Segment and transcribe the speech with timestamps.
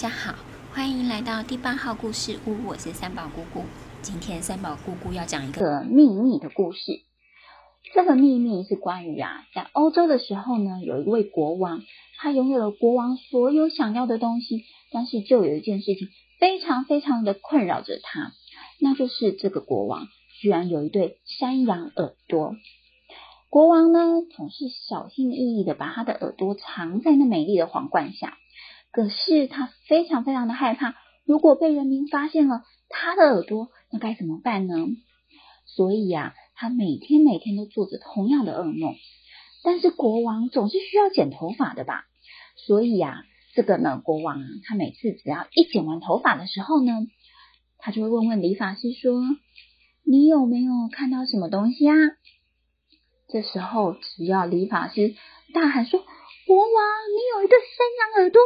[0.00, 0.34] 大家好，
[0.72, 3.66] 欢迎来到第八号故事屋，我是三宝姑姑。
[4.00, 7.02] 今天三宝姑姑要讲一个秘密的故事。
[7.92, 11.82] 这个秘密是关于啊，在欧洲的时候呢，有一位国王，
[12.16, 16.08] 他拥有了国王所有想要的东西，但是就有一件事情
[16.38, 18.32] 非常非常的困扰着他，
[18.80, 20.08] 那就是这个国王
[20.40, 22.56] 居然有一对山羊耳朵。
[23.50, 28.38] 国王呢，总是小心翼翼的把他的耳朵藏在那美丽的皇冠下。
[28.92, 30.94] 可是他非常非常的害怕，
[31.24, 34.74] 如果被人民发现了他的耳朵，那该怎么办呢？
[35.64, 38.94] 所以呀，他每天每天都做着同样的噩梦。
[39.62, 42.06] 但是国王总是需要剪头发的吧？
[42.56, 46.92] 所以呀，这个呢，国王啊，他每次只要一剪完头发的时候呢，
[47.78, 49.22] 他就会问问理发师说
[50.04, 51.94] ：“你有没有看到什么东西啊？”
[53.28, 55.14] 这时候，只要理发师
[55.54, 56.00] 大喊说
[56.46, 58.40] ：“国王，你有一个山羊耳朵！”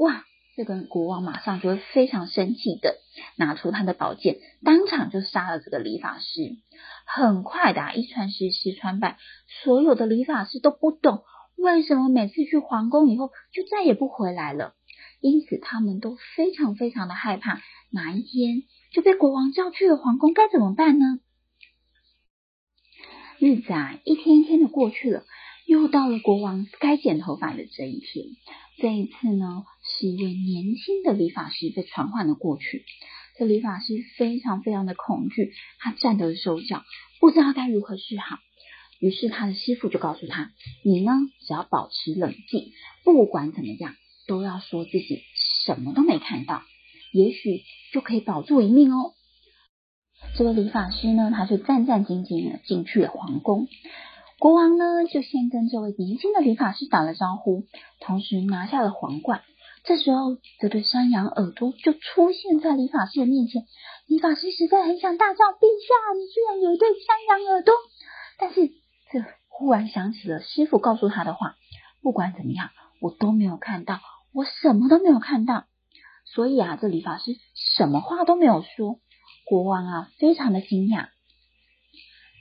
[0.00, 0.24] 哇！
[0.56, 2.96] 这个国王马上就会非常生气的
[3.36, 6.56] 拿出他的宝剑，当场就杀了这个理发师。
[7.06, 9.16] 很快的，一传十，十传百，
[9.62, 11.22] 所有的理发师都不懂
[11.56, 14.74] 为什么每次去皇宫以后就再也不回来了，
[15.20, 18.62] 因此他们都非常非常的害怕，哪一天
[18.92, 21.20] 就被国王叫去了皇宫，该怎么办呢？
[23.38, 25.24] 日子啊，一天一天的过去了，
[25.66, 28.26] 又到了国王该剪头发的这一天。
[28.78, 29.64] 这一次呢，
[30.00, 32.86] 是一位年轻的理发师被传唤了过去。
[33.36, 36.82] 这理发师非常非常的恐惧，他颤抖手脚，
[37.20, 38.38] 不知道该如何是好。
[38.98, 40.52] 于是他的师傅就告诉他
[40.84, 41.12] ：“你呢，
[41.46, 42.72] 只要保持冷静，
[43.04, 43.94] 不管怎么样，
[44.26, 45.22] 都要说自己
[45.64, 46.62] 什么都没看到，
[47.12, 47.62] 也许
[47.92, 49.12] 就可以保住一命哦。”
[50.36, 53.68] 这个理发师呢，他就战战兢兢的进去了皇宫。
[54.38, 57.66] 国王呢，就先跟这位年轻的理发师打了招呼，
[58.00, 59.42] 同时拿下了皇冠。
[59.82, 63.64] 这时候，这对山羊耳朵就出现在理发师的面前。
[64.06, 67.74] 理发师实在很想大叫：“陛下，你居然有一对山羊耳朵！”
[68.38, 68.68] 但是，
[69.12, 71.56] 这忽然想起了师傅告诉他的话
[72.02, 74.00] ：“不管怎么样，我都没有看到，
[74.32, 75.64] 我什么都没有看到。”
[76.26, 77.36] 所以啊，这理发师
[77.76, 79.00] 什么话都没有说。
[79.46, 81.08] 国王啊，非常的惊讶。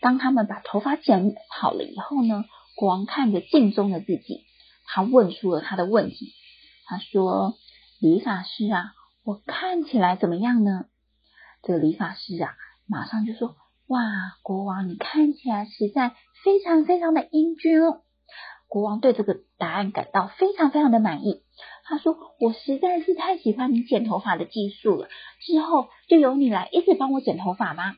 [0.00, 2.44] 当他们把头发剪好了以后呢，
[2.76, 4.44] 国王看着镜中的自己，
[4.86, 6.32] 他问出了他的问题。
[6.86, 7.54] 他说
[8.00, 10.86] ：“理发师啊，我看起来怎么样呢？”
[11.62, 12.54] 这个理发师啊，
[12.86, 13.56] 马上就说
[13.88, 14.00] ：“哇，
[14.42, 16.14] 国王，你看起来实在
[16.44, 18.02] 非常非常的英俊哦。”
[18.68, 21.42] 国王对这个答案感到非常非常的满意。
[21.84, 25.08] 他说：“我实在是太喜欢你剪头发的技术了，
[25.40, 27.96] 之后就由你来一直帮我剪头发吧。”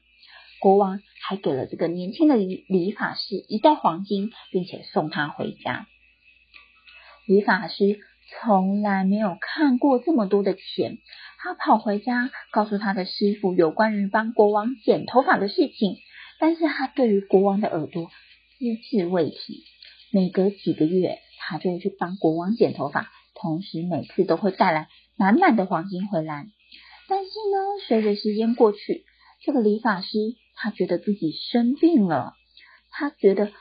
[0.60, 5.86] 国王还给了这个年轻的理理发师一袋黄金，并且送他回家。
[7.26, 10.98] 理发师从来没有看过这么多的钱，
[11.38, 15.96] 他跑回家告诉他的师傅有关于帮国王剪头发的事情，
[16.38, 18.10] 但是他对于国王的耳朵
[18.58, 19.64] 只字未提。
[20.12, 26.46] 每隔几个月，他就去帮国王剪头发，同时每次都会带来满满的黄金回来。
[27.08, 29.04] 但是呢，随着时间过去，
[29.42, 30.08] 这个理发师。
[30.60, 32.34] 他觉得自己生病了，
[32.90, 33.52] 他觉得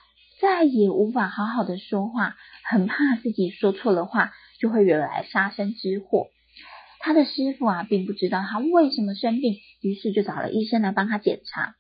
[0.42, 6.28] 再也无法好好的说话，很怕自己说错了话就会惹来杀身之祸。
[7.00, 11.76] 他的师傅啊，并不知道他为什么生病，于是就找了医生来帮他检查。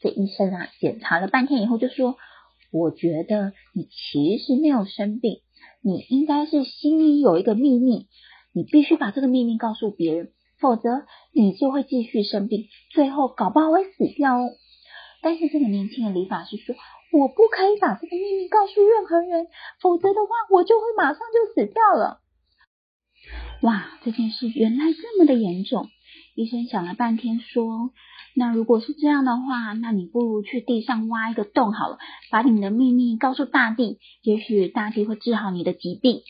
[0.00, 2.16] 这医生啊，检查了半天以后就说
[2.70, 5.40] ：“我觉得你其实没有生病，
[5.82, 8.06] 你应该是心里有一个秘密，
[8.52, 14.50] 你必须把这个秘密告诉别人。”否则你就会继续生病，最后搞不好会死掉哦。
[15.20, 16.74] 但是这个年轻的理发师说
[17.12, 19.48] ：“我不可以把这个秘密告诉任何人，
[19.80, 22.20] 否则的话我就会马上就死掉了。”
[23.62, 25.88] 哇，这件事原来这么的严重。
[26.34, 27.90] 医生想了半天说
[28.36, 31.98] ：“那如果是这样的话，那你不如去地上挖一个洞好了，
[32.30, 36.22] 把你们的秘密告诉大地，也许大地会治好你的疾病。”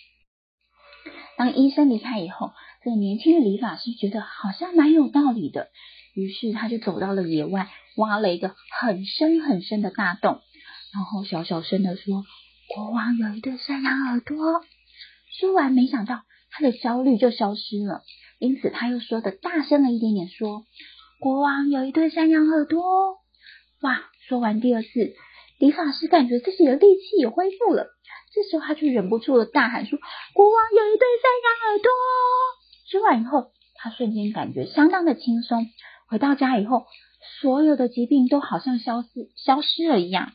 [1.37, 2.53] 当医生离开以后，
[2.83, 5.69] 这个年轻的理发师觉得好像蛮有道理的，
[6.19, 10.41] 于是他就走到了野外，挖了一个很深很深的大洞，
[10.93, 12.25] 然后小小声的说
[12.75, 14.37] ：“国王有一对山羊耳朵。”
[15.39, 18.03] 说完，没想到他的焦虑就消失了，
[18.41, 20.65] 因此他又说的大声了一点点，说
[21.23, 22.83] ：“国王有一对山羊耳朵。”
[23.83, 24.03] 哇！
[24.27, 24.89] 说完第二次，
[25.61, 27.87] 理发师感觉自己的力气也恢复了。
[28.35, 30.01] 这时候他就忍不住的大喊说
[30.35, 31.91] ：“国王有一对山羊耳朵！”
[32.91, 35.69] 说完以后，他瞬间感觉相当的轻松。
[36.09, 36.87] 回到家以后，
[37.41, 40.33] 所有的疾病都好像消失消失了一样。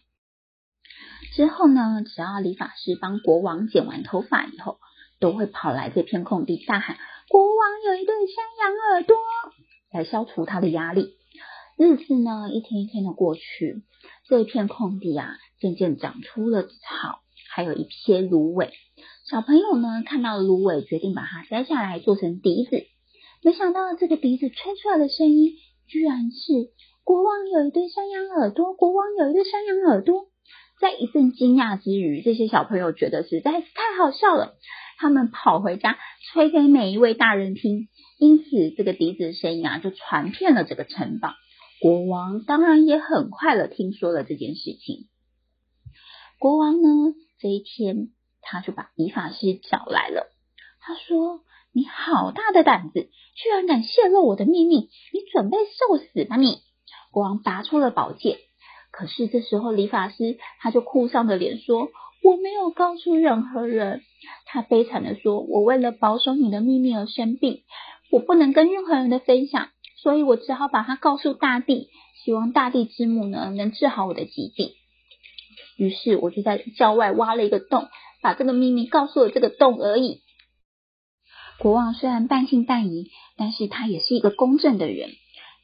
[1.36, 4.80] 之后呢，只要理发师帮国王剪完头发以后，
[5.20, 6.98] 都会跑来这片空地大喊
[7.28, 9.18] ：“国王有一对山羊耳朵，
[9.92, 11.16] 来消除他的压力。
[11.76, 13.82] 日子呢，一天一天的过去，
[14.28, 18.72] 这一片空地啊，渐渐长出了草，还有一些芦苇。
[19.28, 22.86] 小朋友呢，看到芦苇，决定把它摘下来做成笛子。
[23.44, 25.54] 没想到这个笛子吹出来的声音，
[25.88, 26.72] 居然是
[27.04, 28.74] 国王有一对山羊耳朵。
[28.74, 30.28] 国王有一对山羊耳朵。
[30.80, 34.56] 在一阵惊讶之余，这些小朋友觉得实在是太好笑了。
[34.98, 35.98] 他们跑回家
[36.32, 37.88] 吹给每一位大人听，
[38.18, 41.36] 因此这个笛子的声音啊，就传遍了这个城堡。
[41.80, 45.08] 国王当然也很快乐听说了这件事情。
[46.38, 48.10] 国王呢，这一天
[48.42, 50.28] 他就把理发师找来了。
[50.82, 54.90] 他说：“你好大的胆子，居然敢泄露我的秘密！
[55.12, 56.60] 你准备受死吧你！”
[57.12, 58.38] 国王拔出了宝剑。
[58.92, 61.90] 可是这时候，理发师他就哭丧着脸说
[62.24, 64.04] ：“我没有告诉任何人。”
[64.46, 67.64] 他悲惨地说：“我为了保守你的秘密而生病，
[68.12, 71.90] 我不能跟任何人的分享，所以我只好把它告诉大地，
[72.24, 74.74] 希望大地之母呢能治好我的疾病。”
[75.76, 77.88] 于是我就在郊外挖了一个洞，
[78.22, 80.22] 把这个秘密告诉了这个洞而已。
[81.60, 85.10] 国王虽然半信半疑，但是他也是一个公正的人。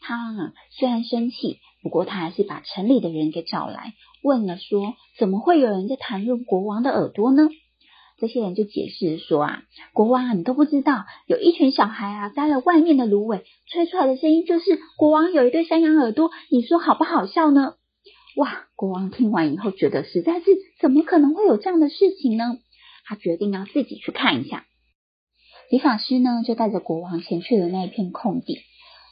[0.02, 1.60] 他虽然生气。
[1.82, 7.48] 不过，他还是把城里的人给找来，问了说：“怎么会有人在谈论国王的耳朵呢？”
[8.20, 9.64] 这些人就解释说：“啊，
[9.94, 16.32] 国王啊，你都不知道，有一群小孩啊，摘了外面的芦苇，吹出来的声音就是国王有一对山羊耳朵。
[16.50, 17.76] 你说好不好笑呢？”
[18.36, 18.66] 哇！
[18.76, 20.48] 国王听完以后，觉得实在是
[20.82, 22.58] 怎么可能会有这样的事情呢？
[23.06, 24.66] 他决定要自己去看一下。
[25.70, 28.60] 理发师呢，就带着国王前去了那一片空地。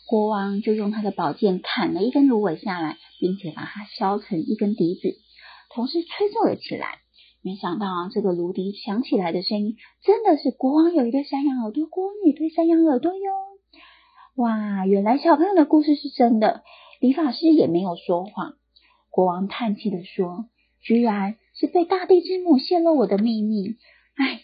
[0.07, 5.17] 国王就用他的宝剑砍了一根芦苇下来，并且把它削成一根笛子，
[5.69, 6.99] 同时吹奏了起来。
[7.43, 13.31] 没想到啊，这个芦笛响起来的声音，真的是国王有一对山羊耳朵，国王有一对山羊耳朵哟！
[14.35, 16.63] 哇，原来小朋友的故事是真的，
[16.99, 18.55] 理发师也没有说谎。
[19.11, 20.45] 国王叹气的说
[20.81, 23.75] ：“居然是被大地之母泄露我的秘密。”
[24.17, 24.41] 哎，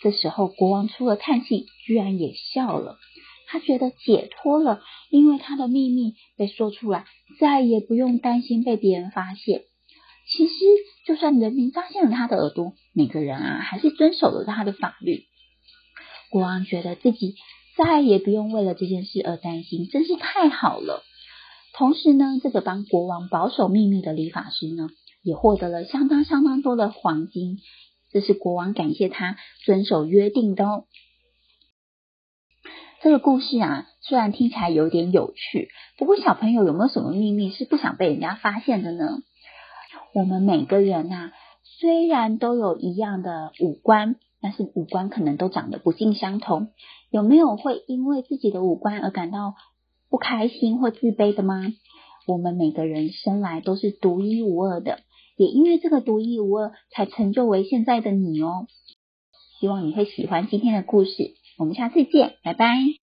[0.00, 2.98] 这时候国王除了叹气，居然也笑了。
[3.50, 7.06] 他觉得解脱了，因为他的秘密被说出来，
[7.40, 9.62] 再也不用担心被别人发现。
[10.30, 10.54] 其实，
[11.06, 15.24] 就算人民发现了他的耳朵，每个人啊还是遵守了他的法律。
[16.30, 17.36] 国王觉得自己
[17.78, 21.02] 再也不用为了这件事而担心，真是太好了。
[21.72, 24.90] 同时呢，这个帮国王保守秘密的理发师呢，
[25.22, 27.60] 也获得了相当相当多的黄金，
[28.10, 30.84] 这是国王感谢他遵守约定的哦。
[33.00, 35.68] 这个故事啊，虽然听起来有点有趣，
[35.98, 39.22] 不过小朋友有没有什么秘密是不想被人家发现的呢？
[40.14, 41.32] 我们每个人啊，
[41.62, 46.68] 虽然都有一样的五官，但是五官可能都长得不尽相同。
[47.10, 49.54] 有没有会因为自己的五官而感到
[50.10, 51.62] 不开心或自卑的吗？
[52.26, 54.98] 我们每个人生来都是独一无二的，
[55.38, 58.66] 也因为这个独一无二，才成就为现在的你哦。
[59.58, 61.34] 希望你会喜欢今天的故事。
[61.56, 63.07] 我们下次见，拜拜。